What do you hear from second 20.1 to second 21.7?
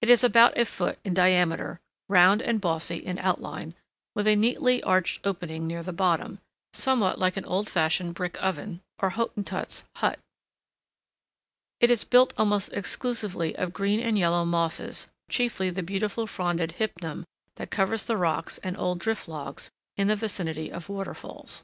vicinity of waterfalls.